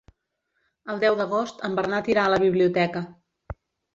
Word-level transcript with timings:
El 0.93 1.01
deu 1.03 1.17
d'agost 1.19 1.61
en 1.69 1.77
Bernat 1.79 2.09
irà 2.13 2.23
a 2.25 2.31
la 2.37 2.41
biblioteca. 2.45 3.03